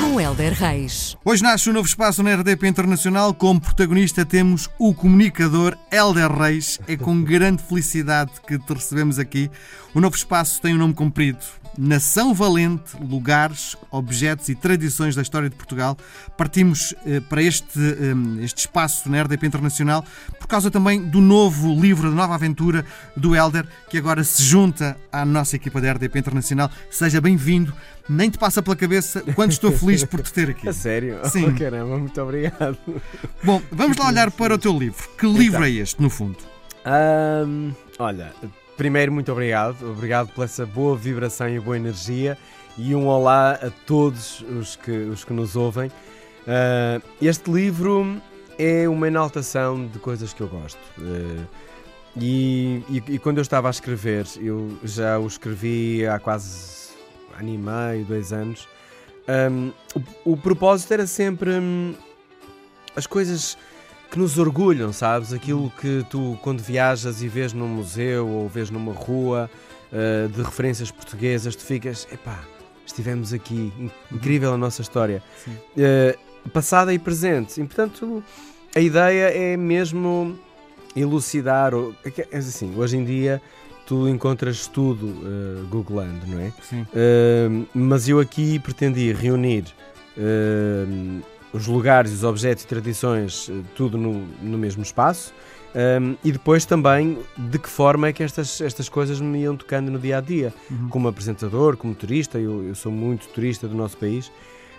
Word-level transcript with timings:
Com 0.00 0.20
Helder 0.20 0.52
Reis. 0.52 1.16
Hoje 1.24 1.42
nasce 1.42 1.70
um 1.70 1.72
novo 1.72 1.86
espaço 1.86 2.22
na 2.22 2.34
RDP 2.34 2.66
Internacional. 2.68 3.32
Como 3.34 3.60
protagonista 3.60 4.24
temos 4.24 4.68
o 4.78 4.94
comunicador 4.94 5.76
Helder 5.90 6.30
Reis. 6.30 6.78
É 6.86 6.96
com 6.96 7.22
grande 7.22 7.62
felicidade 7.62 8.32
que 8.46 8.58
te 8.58 8.72
recebemos 8.72 9.18
aqui. 9.18 9.50
O 9.94 10.00
novo 10.00 10.16
espaço 10.16 10.60
tem 10.60 10.74
um 10.74 10.78
nome 10.78 10.94
comprido. 10.94 11.38
Nação 11.76 12.32
Valente, 12.32 12.96
lugares, 13.00 13.76
objetos 13.90 14.48
e 14.48 14.54
tradições 14.54 15.16
da 15.16 15.22
história 15.22 15.50
de 15.50 15.56
Portugal. 15.56 15.96
Partimos 16.36 16.94
eh, 17.04 17.20
para 17.20 17.42
este, 17.42 17.78
eh, 17.78 18.44
este 18.44 18.60
espaço 18.60 19.10
na 19.10 19.22
RDP 19.22 19.46
Internacional 19.46 20.04
por 20.38 20.46
causa 20.46 20.70
também 20.70 21.02
do 21.02 21.20
novo 21.20 21.74
livro, 21.80 22.10
da 22.10 22.14
nova 22.14 22.34
aventura 22.34 22.84
do 23.16 23.34
Helder, 23.34 23.66
que 23.88 23.98
agora 23.98 24.22
se 24.22 24.42
junta 24.42 24.96
à 25.10 25.24
nossa 25.24 25.56
equipa 25.56 25.80
da 25.80 25.92
RDP 25.92 26.18
Internacional. 26.18 26.70
Seja 26.90 27.20
bem-vindo. 27.20 27.74
Nem 28.08 28.28
te 28.28 28.38
passa 28.38 28.62
pela 28.62 28.76
cabeça 28.76 29.22
quanto 29.34 29.52
estou 29.52 29.72
feliz 29.84 30.04
por 30.04 30.20
te 30.22 30.32
ter 30.32 30.50
aqui. 30.50 30.66
A 30.68 30.72
sério? 30.72 31.18
Sim. 31.30 31.46
Oh, 31.54 31.58
caramba, 31.58 31.98
muito 31.98 32.20
obrigado. 32.20 32.78
Bom, 33.42 33.60
vamos 33.70 33.96
lá 33.96 34.08
olhar 34.08 34.30
para 34.30 34.54
o 34.54 34.58
teu 34.58 34.76
livro. 34.76 35.08
Que 35.18 35.26
livro 35.26 35.42
Então. 35.58 35.64
é 35.64 35.70
este, 35.70 36.00
no 36.02 36.10
fundo? 36.10 36.36
Ahm, 36.84 37.70
olha, 37.98 38.32
primeiro, 38.76 39.12
muito 39.12 39.30
obrigado. 39.32 39.88
Obrigado 39.90 40.28
por 40.32 40.44
essa 40.44 40.66
boa 40.66 40.96
vibração 40.96 41.48
e 41.48 41.58
boa 41.60 41.76
energia. 41.76 42.36
E 42.76 42.94
um 42.94 43.06
olá 43.06 43.52
a 43.52 43.70
todos 43.86 44.40
os 44.42 44.76
que, 44.76 44.90
os 44.90 45.24
que 45.24 45.32
nos 45.32 45.54
ouvem. 45.56 45.90
Ah, 46.46 47.00
este 47.22 47.50
livro 47.50 48.20
é 48.58 48.88
uma 48.88 49.06
enaltação 49.08 49.86
de 49.86 49.98
coisas 49.98 50.32
que 50.32 50.40
eu 50.40 50.48
gosto. 50.48 50.78
Ah, 50.98 51.44
e, 52.16 52.82
e- 52.88 53.14
e 53.14 53.18
quando 53.18 53.38
eu 53.38 53.42
estava 53.42 53.68
a 53.68 53.70
escrever, 53.70 54.26
eu 54.40 54.76
já 54.84 55.18
o 55.18 55.26
escrevi 55.26 56.06
há 56.06 56.18
quase 56.18 56.90
ano 57.38 57.48
e 57.48 57.58
meio, 57.58 58.04
dois 58.06 58.32
anos. 58.32 58.68
Ahm, 59.26 59.70
o, 60.24 60.32
o 60.32 60.36
propósito 60.36 60.92
era 60.92 61.06
sempre 61.06 61.50
hum, 61.50 61.94
as 62.94 63.06
coisas 63.06 63.56
que 64.10 64.18
nos 64.18 64.38
orgulham, 64.38 64.92
sabes? 64.92 65.32
Aquilo 65.32 65.70
que 65.80 66.04
tu, 66.10 66.38
quando 66.42 66.60
viajas 66.60 67.22
e 67.22 67.28
vês 67.28 67.52
num 67.52 67.66
museu 67.68 68.28
ou 68.28 68.48
vês 68.48 68.70
numa 68.70 68.92
rua 68.92 69.50
ah, 69.92 70.28
de 70.28 70.42
referências 70.42 70.90
portuguesas, 70.90 71.56
tu 71.56 71.64
ficas, 71.64 72.06
epá, 72.12 72.44
estivemos 72.86 73.32
aqui, 73.32 73.72
in- 73.78 73.90
incrível 74.12 74.52
a 74.52 74.58
nossa 74.58 74.82
história. 74.82 75.22
Ah, 75.48 76.16
passada 76.52 76.92
e 76.92 76.98
presente. 76.98 77.60
E 77.60 77.64
portanto, 77.64 78.22
a 78.76 78.80
ideia 78.80 79.30
é 79.30 79.56
mesmo 79.56 80.38
elucidar. 80.94 81.74
ou- 81.74 81.94
é 82.04 82.28
é 82.30 82.38
assim, 82.38 82.72
hoje 82.76 82.96
em 82.98 83.04
dia 83.04 83.40
tu 83.86 84.08
encontras 84.08 84.66
tudo 84.66 85.14
ah, 85.24 85.66
googlando, 85.70 86.26
não 86.26 86.40
é? 86.40 86.52
Sim. 86.62 86.82
Uh, 86.82 87.66
mas 87.74 88.08
eu 88.08 88.18
aqui 88.20 88.58
pretendi 88.58 89.12
reunir 89.12 89.64
uh, 90.16 91.22
os 91.52 91.66
lugares, 91.66 92.12
os 92.12 92.24
objetos 92.24 92.64
e 92.64 92.66
tradições, 92.66 93.48
uh, 93.48 93.64
tudo 93.74 93.96
no, 93.98 94.26
no 94.42 94.58
mesmo 94.58 94.82
espaço. 94.82 95.32
Um, 96.00 96.14
e 96.24 96.30
depois 96.30 96.64
também 96.64 97.18
de 97.36 97.58
que 97.58 97.68
forma 97.68 98.06
é 98.06 98.12
que 98.12 98.22
estas, 98.22 98.60
estas 98.60 98.88
coisas 98.88 99.20
me 99.20 99.40
iam 99.40 99.56
tocando 99.56 99.90
no 99.90 99.98
dia 99.98 100.18
a 100.18 100.20
dia, 100.20 100.54
Uhum. 100.70 100.88
como 100.88 101.08
apresentador, 101.08 101.76
como 101.76 101.94
turista. 101.94 102.38
Eu, 102.38 102.62
eu 102.62 102.74
sou 102.76 102.92
muito 102.92 103.26
turista 103.28 103.66
do 103.68 103.74
nosso 103.74 103.96
país, 103.96 104.30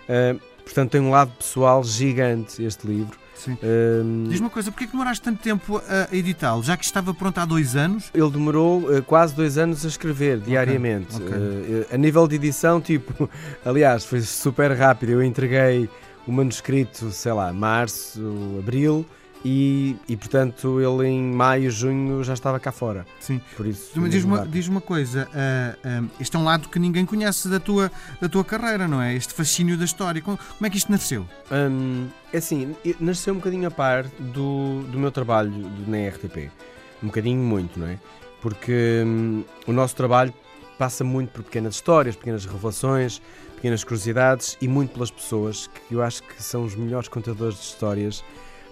Uh, 0.08 0.40
portanto, 0.64 0.92
tem 0.92 1.02
um 1.02 1.10
lado 1.10 1.32
pessoal 1.32 1.84
gigante 1.84 2.64
este 2.64 2.86
livro. 2.86 3.18
Sim. 3.36 3.58
Um, 3.62 4.24
Diz-me 4.30 4.46
uma 4.46 4.50
coisa, 4.50 4.72
porquê 4.72 4.86
que 4.86 4.92
demoraste 4.92 5.22
tanto 5.22 5.42
tempo 5.42 5.82
a 5.88 6.16
editá-lo? 6.16 6.64
Já 6.64 6.76
que 6.78 6.86
estava 6.86 7.14
pronto 7.14 7.38
há 7.38 7.46
dois 7.46 7.76
anos? 7.76 8.10
Ele 8.14 8.30
demorou 8.30 8.80
uh, 8.80 9.04
quase 9.04 9.36
dois 9.36 9.58
anos 9.58 9.86
a 9.86 9.88
escrever 9.88 10.40
diariamente. 10.40 11.16
ok. 11.16 11.28
Uh, 11.28 11.86
a 11.94 11.98
nível 11.98 12.28
de 12.28 12.36
edição, 12.36 12.80
tipo, 12.82 13.30
aliás, 13.66 14.06
foi 14.06 14.22
super 14.22 14.72
rápido. 14.72 15.10
Eu 15.12 15.24
entreguei 15.24 15.90
o 16.26 16.32
manuscrito, 16.32 17.12
sei 17.12 17.34
lá, 17.34 17.52
março, 17.54 18.20
abril, 18.60 19.06
e, 19.48 19.96
e 20.10 20.18
portanto 20.18 20.82
ele 20.82 21.08
em 21.08 21.22
maio, 21.22 21.70
junho 21.70 22.24
já 22.24 22.34
estava 22.34 22.60
cá 22.60 22.72
fora. 22.72 23.06
Sim. 23.20 23.40
Por 23.56 23.68
isso. 23.68 23.92
Diz-me 23.94 24.10
mesmo 24.10 24.36
uma, 24.36 24.48
diz 24.48 24.68
uma 24.68 24.82
coisa, 24.82 25.30
ah, 25.36 25.78
ah, 25.84 26.04
este 26.20 26.36
é 26.36 26.40
um 26.40 26.44
lado 26.44 26.68
que 26.68 26.80
ninguém 26.80 27.06
conhece 27.06 27.48
da 27.48 27.60
tua, 27.60 27.92
da 28.20 28.28
tua 28.28 28.44
carreira, 28.44 28.88
não 28.88 29.00
é? 29.00 29.14
Este 29.14 29.36
fascínio 29.36 29.78
da 29.78 29.86
história. 29.86 30.20
Como, 30.20 30.36
como 30.36 30.66
é 30.66 30.70
que 30.70 30.78
isto 30.78 30.92
nasceu? 30.92 31.28
Hum, 31.52 32.08
é 32.34 32.40
assim, 32.40 32.76
nasceu 33.00 33.36
um 33.36 33.38
bocadinho 33.38 33.68
a 33.68 33.72
par 33.72 34.06
do, 34.18 34.82
do 34.92 34.98
meu 34.98 35.12
trabalho 35.12 35.54
na 35.88 36.10
RTP. 36.10 36.50
Um 37.04 37.08
bocadinho 37.08 37.40
muito, 37.40 37.80
não 37.80 37.88
é? 37.88 38.00
Porque 38.42 39.04
hum, 39.06 39.44
o 39.68 39.72
nosso 39.72 39.96
trabalho 39.96 40.34
passa 40.80 41.04
muito 41.04 41.30
por 41.30 41.44
pequenas 41.44 41.76
histórias, 41.76 42.16
pequenas 42.16 42.46
revelações, 42.46 43.22
pequenas 43.56 43.84
curiosidades 43.84 44.58
e 44.60 44.68
muito 44.68 44.94
pelas 44.94 45.12
pessoas 45.12 45.68
que 45.68 45.94
eu 45.94 46.02
acho 46.02 46.24
que 46.24 46.42
são 46.42 46.66
os 46.66 46.76
melhores 46.76 47.08
contadores 47.08 47.58
de 47.58 47.64
histórias 47.66 48.24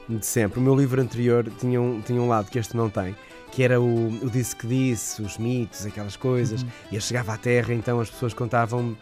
de 0.08 0.26
sempre. 0.26 0.60
O 0.60 0.62
meu 0.62 0.76
livro 0.76 1.02
anterior 1.02 1.46
tinha 1.60 1.82
um, 1.82 2.02
tinha 2.02 2.22
um 2.22 2.28
lado 2.28 2.50
que 2.50 2.60
este 2.60 2.76
não 2.76 2.90
tem, 2.90 3.16
que 3.52 3.64
era 3.64 3.80
o, 3.80 4.08
o 4.08 4.30
disse 4.30 4.56
que 4.56 4.68
disse, 4.68 5.22
os 5.22 5.38
mitos, 5.38 5.86
aquelas 5.86 6.16
coisas. 6.16 6.66
E 6.92 6.96
eu 6.96 7.02
chegava 7.02 7.34
à 7.34 7.38
Terra, 7.38 7.74
então 7.74 8.00
as 8.00 8.10
pessoas 8.10 8.34
contavam 8.34 8.96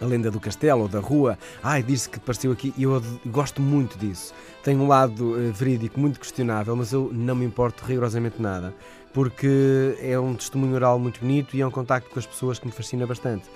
a 0.00 0.06
lenda 0.06 0.30
do 0.30 0.40
castelo 0.40 0.82
ou 0.82 0.88
da 0.88 0.98
rua. 0.98 1.38
Ai, 1.62 1.82
disse 1.82 2.08
que 2.08 2.18
apareceu 2.18 2.50
aqui. 2.50 2.74
E 2.76 2.82
eu 2.82 3.02
gosto 3.26 3.62
muito 3.62 3.96
disso. 3.96 4.34
Tem 4.62 4.76
um 4.76 4.88
lado 4.88 5.40
eh, 5.40 5.50
verídico 5.52 6.00
muito 6.00 6.18
questionável, 6.18 6.74
mas 6.74 6.92
eu 6.92 7.10
não 7.12 7.34
me 7.34 7.44
importo 7.44 7.84
rigorosamente 7.84 8.40
nada. 8.42 8.74
Porque 9.12 9.96
é 10.00 10.18
um 10.18 10.34
testemunho 10.34 10.74
oral 10.74 10.98
muito 10.98 11.20
bonito 11.20 11.54
e 11.56 11.60
é 11.60 11.66
um 11.66 11.70
contacto 11.70 12.10
com 12.10 12.18
as 12.18 12.26
pessoas 12.26 12.58
que 12.58 12.66
me 12.66 12.72
fascina 12.72 13.06
bastante. 13.06 13.48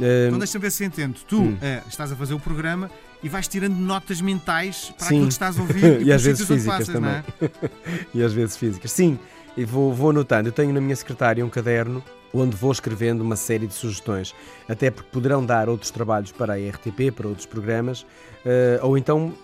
Eh, 0.00 0.26
Então 0.28 0.38
deixa-me 0.38 0.62
ver 0.62 0.70
se 0.70 0.84
entendo. 0.84 1.16
Tu 1.26 1.40
Hum. 1.40 1.56
ah, 1.62 1.82
estás 1.88 2.12
a 2.12 2.16
fazer 2.16 2.34
o 2.34 2.40
programa 2.40 2.90
e 3.22 3.28
vais 3.28 3.48
tirando 3.48 3.74
notas 3.76 4.20
mentais 4.20 4.92
para 4.96 5.06
Sim. 5.08 5.14
aquilo 5.14 5.26
que 5.26 5.32
estás 5.32 5.58
a 5.58 5.62
ouvir 5.62 5.76
E 5.84 5.98
pelos 5.98 6.10
às 6.14 6.22
vezes 6.22 6.46
físicas 6.46 6.78
passas, 6.86 7.00
não 7.00 7.08
é? 7.08 7.24
e 8.14 8.22
às 8.22 8.32
vezes 8.32 8.56
físicas. 8.56 8.92
Sim, 8.92 9.18
e 9.56 9.64
vou, 9.64 9.92
vou 9.92 10.10
anotando. 10.10 10.48
Eu 10.48 10.52
tenho 10.52 10.72
na 10.72 10.80
minha 10.80 10.96
secretária 10.96 11.44
um 11.44 11.48
caderno 11.50 12.02
onde 12.32 12.54
vou 12.56 12.70
escrevendo 12.70 13.22
uma 13.22 13.34
série 13.34 13.66
de 13.66 13.74
sugestões, 13.74 14.32
até 14.68 14.88
porque 14.88 15.08
poderão 15.10 15.44
dar 15.44 15.68
outros 15.68 15.90
trabalhos 15.90 16.30
para 16.30 16.54
a 16.54 16.56
RTP, 16.56 17.10
para 17.14 17.26
outros 17.26 17.44
programas, 17.44 18.06
eh, 18.46 18.78
ou 18.82 18.96
então 18.96 19.34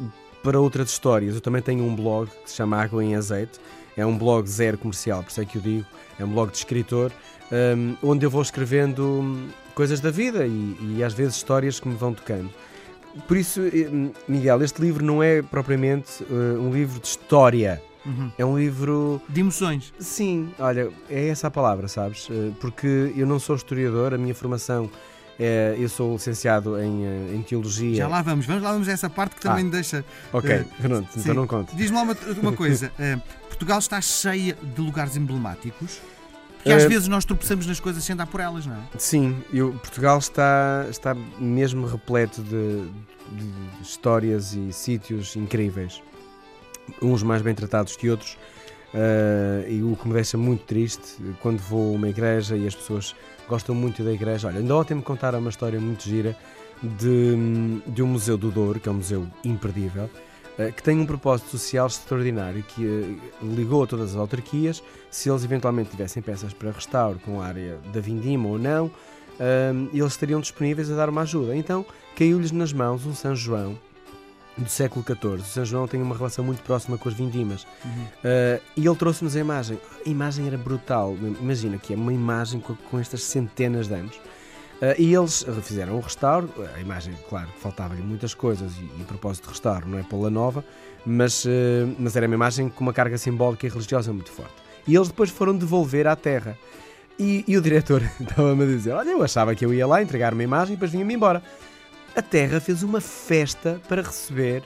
para 0.41 0.61
outras 0.61 0.91
histórias. 0.91 1.35
Eu 1.35 1.41
também 1.41 1.61
tenho 1.61 1.83
um 1.85 1.97
blog 1.97 2.29
que 2.45 2.49
se 2.51 2.55
chama 2.57 2.81
Água 2.81 3.03
em 3.05 3.17
Azeite, 3.17 3.59
é 3.97 4.07
um 4.07 4.17
blog 4.17 4.47
zero 4.49 4.79
comercial, 4.79 5.25
por 5.25 5.31
isso 5.31 5.41
é 5.41 5.45
que 5.45 5.59
eu 5.59 5.63
digo, 5.63 5.85
é 6.21 6.25
um 6.25 6.29
blog 6.29 6.53
de 6.53 6.59
escritor, 6.59 7.11
ehm, 7.51 7.95
onde 8.05 8.25
eu 8.25 8.31
vou 8.31 8.41
escrevendo 8.41 9.49
coisas 9.77 10.01
da 10.01 10.11
vida 10.11 10.45
e, 10.47 10.77
e 10.97 11.05
às 11.05 11.13
vezes 11.15 11.37
histórias 11.37 11.79
que 11.79 11.87
me 11.87 11.95
vão 11.95 12.13
tocando. 12.13 12.51
Por 13.29 13.37
isso, 13.37 13.61
eh, 13.61 14.11
Miguel, 14.27 14.63
este 14.63 14.81
livro 14.83 15.05
não 15.05 15.23
é 15.23 15.41
propriamente 15.43 16.25
eh, 16.29 16.59
um 16.59 16.73
livro 16.73 16.99
de 16.99 17.07
história. 17.07 17.81
Uhum. 18.05 18.31
É 18.39 18.45
um 18.45 18.59
livro. 18.59 19.21
De 19.29 19.41
emoções. 19.41 19.93
Sim, 19.99 20.51
olha, 20.59 20.91
é 21.11 21.29
essa 21.29 21.47
a 21.49 21.51
palavra, 21.51 21.89
sabes? 21.89 22.27
Eh, 22.31 22.53
Porque 22.61 23.13
eu 23.17 23.27
não 23.27 23.39
sou 23.39 23.55
historiador, 23.57 24.13
a 24.15 24.19
minha 24.19 24.35
formação 24.35 24.91
é. 25.39 25.75
Eu 25.79 25.89
sou 25.89 26.13
licenciado 26.15 26.81
em, 26.81 27.35
em 27.37 27.43
teologia. 27.43 27.97
Já 27.97 28.09
lá 28.09 28.23
vamos, 28.23 28.47
vamos 28.47 28.63
lá 28.63 28.73
vamos 28.73 28.89
a 28.89 28.93
essa 28.93 29.11
parte 29.11 29.35
que 29.37 29.43
também 29.43 29.69
deixa. 29.69 30.05
Ok, 30.33 30.51
Eh, 30.51 30.65
pronto, 30.81 31.09
então 31.17 31.35
não 31.35 31.47
conto. 31.47 31.75
Diz-me 31.77 31.97
lá 31.97 32.03
uma, 32.03 32.17
uma 32.43 32.53
coisa. 32.53 32.91
ah, 32.99 33.19
Portugal 33.49 33.79
está 33.79 34.01
cheia 34.01 34.57
de 34.63 34.81
lugares 34.81 35.17
emblemáticos. 35.17 36.01
Porque 36.57 36.73
às 36.73 36.85
Eh, 36.85 36.89
vezes 36.89 37.07
nós 37.09 37.25
tropeçamos 37.25 37.67
nas 37.67 37.79
coisas 37.81 38.03
sem 38.05 38.17
dar 38.17 38.27
por 38.27 38.41
elas, 38.41 38.67
não 38.67 38.75
é? 38.75 38.79
Sim, 38.99 39.37
eu, 39.53 39.73
Portugal 39.73 40.19
está, 40.19 40.87
está 40.91 41.15
mesmo 41.39 41.87
repleto 41.87 42.43
de, 42.43 42.83
de 43.33 43.83
histórias 43.83 44.53
e 44.55 44.73
sítios 44.73 45.37
incríveis. 45.37 46.03
Uns 47.03 47.23
mais 47.23 47.43
bem 47.43 47.55
tratados 47.55 47.97
que 47.97 48.09
outros. 48.11 48.37
eh, 48.95 49.67
e 49.69 49.83
o 49.83 49.97
que 49.97 50.07
me 50.09 50.15
deixa 50.15 50.37
muito 50.39 50.65
triste 50.65 51.17
quando 51.41 51.59
vou 51.61 51.93
a 51.93 51.97
uma 51.97 52.09
igreja 52.09 52.57
e 52.57 52.67
as 52.67 52.75
pessoas 52.75 53.15
gostam 53.49 53.75
muito 53.75 54.03
da 54.03 54.13
igreja. 54.13 54.49
Olha, 54.49 54.59
ainda 54.59 54.75
ontem 54.75 54.95
me 54.95 55.03
contaram 55.03 55.39
uma 55.39 55.51
história 55.51 55.79
muito 55.79 56.03
gira 56.05 56.37
de, 56.83 57.37
de 57.87 58.03
um 58.03 58.07
museu 58.07 58.37
do 58.39 58.51
Douro, 58.51 58.79
que 58.81 58.89
é 58.89 58.93
um 58.93 58.97
museu 58.97 59.27
imperdível, 59.45 60.09
que 60.75 60.83
tem 60.83 60.99
um 60.99 61.07
propósito 61.07 61.51
social 61.51 61.87
extraordinário, 61.87 62.63
que 62.63 62.87
eh, 62.87 63.45
ligou 63.45 63.85
a 63.85 63.87
todas 63.87 64.11
as 64.11 64.17
autarquias, 64.17 64.83
se 65.11 65.29
eles 65.29 65.45
eventualmente 65.45 65.91
tivessem 65.91 66.23
peças 66.23 66.53
para 66.53 66.71
restauro 66.71 67.19
com 67.19 67.41
a 67.41 67.47
área 67.47 67.79
da 67.93 68.01
vindima 68.01 68.49
ou 68.49 68.59
não, 68.59 68.91
ahm, 69.39 69.89
eles 69.93 70.13
estariam 70.13 70.41
disponíveis 70.41 70.91
a 70.91 70.97
dar 70.97 71.09
uma 71.09 71.23
ajuda. 71.23 71.55
Então 71.55 71.85
caiu-lhes 72.17 72.53
nas 72.53 72.73
mãos 72.73 73.05
um 73.05 73.15
São 73.15 73.37
João 73.37 73.79
do 74.57 74.69
século 74.71 75.05
XIV. 75.05 75.43
O 75.43 75.45
São 75.45 75.65
João 75.65 75.87
tem 75.87 76.01
uma 76.01 76.17
relação 76.17 76.43
muito 76.43 76.63
próxima 76.63 76.97
com 76.97 77.09
as 77.09 77.15
vindimas. 77.15 77.67
Ah, 78.25 78.61
e 78.75 78.87
ele 78.87 78.97
trouxe-nos 78.97 79.37
a 79.37 79.41
imagem. 79.41 79.79
A 80.05 80.09
imagem 80.09 80.47
era 80.47 80.57
brutal. 80.57 81.15
Imagina 81.41 81.77
que 81.77 81.93
é 81.93 81.97
uma 81.97 82.13
imagem 82.13 82.61
com, 82.61 82.75
com 82.75 82.99
estas 82.99 83.23
centenas 83.23 83.89
de 83.89 83.95
anos. 83.95 84.19
Ah, 84.81 84.95
e 84.99 85.15
eles 85.15 85.45
fizeram 85.63 85.97
o 85.97 86.01
restauro. 86.01 86.51
A 86.75 86.81
imagem, 86.81 87.15
claro, 87.29 87.49
faltava-lhe 87.59 88.03
muitas 88.03 88.35
coisas 88.35 88.73
e, 88.77 88.83
e 88.99 89.03
o 89.03 89.05
propósito 89.05 89.45
de 89.45 89.51
restauro 89.51 89.89
não 89.89 89.99
é 89.99 90.03
pô-la 90.03 90.31
nova, 90.31 90.65
mas, 91.05 91.47
ah, 91.47 91.95
mas 91.99 92.17
era 92.17 92.27
uma 92.27 92.35
imagem 92.35 92.69
com 92.69 92.83
uma 92.83 92.93
carga 92.93 93.19
simbólica 93.19 93.67
e 93.67 93.71
religiosa 93.71 94.13
muito 94.13 94.31
forte. 94.31 94.55
E 94.87 94.95
eles 94.95 95.09
depois 95.09 95.31
foram 95.31 95.57
devolver 95.57 96.07
à 96.07 96.15
terra. 96.15 96.57
E, 97.19 97.45
e 97.49 97.57
o 97.57 97.63
diretor 97.63 98.03
estava-me 98.21 98.65
a 98.65 98.67
dizer: 98.67 98.93
Olha, 98.93 99.11
eu 99.11 99.23
achava 99.23 99.55
que 99.55 99.65
eu 99.65 99.73
ia 99.73 99.87
lá 99.87 100.03
entregar 100.03 100.33
uma 100.33 100.43
imagem 100.43 100.75
e 100.75 100.77
depois 100.77 100.91
vinha-me 100.91 101.15
embora. 101.15 101.43
A 102.15 102.23
terra 102.23 102.61
fez 102.61 102.83
uma 102.83 103.01
festa 103.01 103.81
para 103.89 104.03
receber 104.03 104.63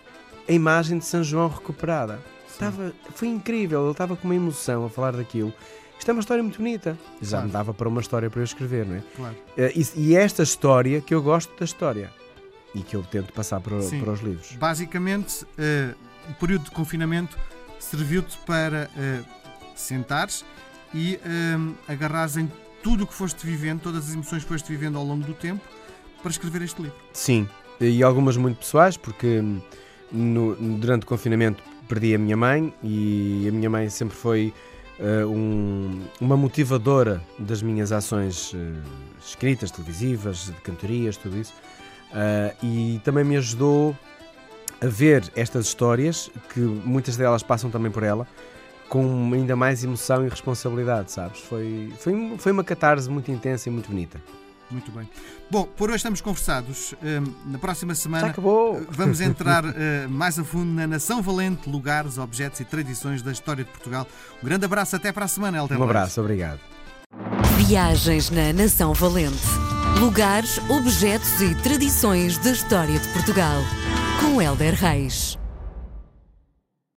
a 0.49 0.53
imagem 0.53 0.99
de 0.99 1.05
São 1.05 1.23
João 1.23 1.49
recuperada. 1.49 2.21
Estava, 2.49 2.93
foi 3.15 3.29
incrível, 3.29 3.83
ele 3.83 3.91
estava 3.93 4.17
com 4.17 4.29
uma 4.29 4.35
emoção 4.35 4.85
a 4.85 4.91
falar 4.91 5.13
daquilo. 5.13 5.53
Isto 6.01 6.09
é 6.11 6.13
uma 6.13 6.21
história 6.21 6.43
muito 6.43 6.57
bonita. 6.57 6.99
Já 7.21 7.29
Claro. 7.37 7.47
me 7.47 7.53
dava 7.53 7.75
para 7.75 7.89
uma 7.89 8.01
história 8.01 8.29
para 8.31 8.41
eu 8.41 8.45
escrever, 8.45 8.87
não 8.87 8.97
é? 8.97 9.03
Claro. 9.15 9.37
Eh, 9.57 9.73
E, 9.77 9.87
e 10.01 10.17
é 10.17 10.23
esta 10.23 10.43
história 10.43 11.01
que 11.01 11.15
eu 11.15 11.23
gosto 11.23 11.57
da 11.59 11.65
história 11.65 12.11
e 12.75 12.81
que 12.83 12.97
eu 12.97 13.03
tento 13.03 13.33
passar 13.35 13.61
para, 13.61 13.81
Sim. 13.83 14.01
para 14.01 14.13
os 14.13 14.21
livros. 14.21 14.53
Basicamente, 14.53 15.47
eh, 15.59 15.95
o 16.29 16.35
período 16.35 16.65
de 16.65 16.71
confinamento 16.71 17.39
serviu-te 17.79 18.39
para 18.47 18.91
eh, 18.97 19.21
sentares 19.77 20.43
e 20.95 21.21
eh, 21.23 21.93
agarrares 21.93 22.37
em 22.39 22.51
tudo 22.83 23.05
o 23.05 23.07
que 23.07 23.13
foste 23.15 23.45
vivendo, 23.47 23.81
todas 23.83 24.09
as 24.09 24.15
emoções 24.15 24.43
que 24.43 24.49
foste 24.49 24.69
vivendo 24.73 24.97
ao 24.97 25.05
longo 25.05 25.25
do 25.25 25.35
tempo, 25.35 25.61
para 26.23 26.31
escrever 26.31 26.63
este 26.63 26.81
livro. 26.81 26.97
Sim, 27.13 27.47
e 27.79 28.03
algumas 28.03 28.39
muito 28.39 28.57
pessoais, 28.59 28.97
porque 28.97 29.41
hum, 29.41 29.61
no- 30.11 30.57
durante 30.79 31.03
o 31.03 31.07
confinamento 31.07 31.63
perdi 31.87 32.15
a 32.15 32.19
minha 32.19 32.37
mãe 32.39 32.73
e 32.83 33.47
a 33.49 33.53
minha 33.53 33.69
mãe 33.69 33.91
sempre 33.91 34.17
foi 34.17 34.53
eh, 35.01 35.25
um- 35.25 36.03
uma 36.21 36.37
motivadora 36.37 37.21
das 37.39 37.63
minhas 37.63 37.91
ações 37.93 38.53
eh, 38.55 38.73
escritas, 39.25 39.71
televisivas, 39.71 40.47
de 40.47 40.53
cantorias, 40.63 41.17
tudo 41.17 41.37
isso. 41.39 41.55
Ah, 42.13 42.55
e 42.63 43.01
também 43.05 43.25
me 43.25 43.37
ajudou 43.37 43.97
a 44.83 44.87
ver 44.87 45.31
estas 45.37 45.67
histórias, 45.67 46.31
que 46.53 46.61
muitas 46.61 47.17
delas 47.17 47.43
passam 47.43 47.71
também 47.71 47.91
por 47.91 48.03
ela, 48.03 48.27
com 48.89 49.31
ainda 49.33 49.55
mais 49.55 49.85
emoção 49.85 50.27
e 50.27 50.29
responsabilidade, 50.29 51.13
sabes? 51.13 51.41
Foi, 51.41 51.93
foi, 51.99 52.35
foi 52.39 52.51
uma 52.53 52.65
catarse 52.65 53.09
muito 53.09 53.31
intensa 53.31 53.69
e 53.69 53.73
muito 53.73 53.89
bonita. 53.89 54.21
Muito 54.71 54.91
bem. 54.93 55.09
Bom, 55.51 55.65
por 55.65 55.89
hoje 55.89 55.97
estamos 55.97 56.21
conversados. 56.21 56.95
Eh, 57.03 57.21
na 57.47 57.59
próxima 57.59 57.95
semana 57.95 58.35
vamos 58.89 59.21
entrar 59.21 59.65
eh, 59.65 60.07
mais 60.09 60.39
a 60.39 60.45
fundo 60.45 60.73
na 60.73 60.87
Nação 60.87 61.21
Valente, 61.23 61.69
lugares, 61.69 62.19
objetos 62.19 62.61
e 62.61 62.65
tradições 62.65 63.23
da 63.23 63.33
história 63.33 63.65
de 63.65 63.71
Portugal. 63.71 64.07
Um 64.43 64.47
grande 64.47 64.65
abraço, 64.65 64.97
até 64.97 65.11
para 65.13 65.25
a 65.25 65.29
semana, 65.29 65.59
Helder 65.59 65.79
Um 65.79 65.83
abraço, 65.83 66.21
obrigado. 66.21 66.61
Viagens 67.57 68.31
na 68.31 68.53
Nação 68.53 68.95
Valente. 68.95 69.47
Lugares, 69.99 70.59
objetos 70.71 71.41
e 71.41 71.55
tradições 71.57 72.39
da 72.39 72.53
história 72.53 72.99
de 72.99 73.09
Portugal. 73.09 73.61
Com 74.21 74.41
Helder 74.41 74.75
Reis. 74.75 75.40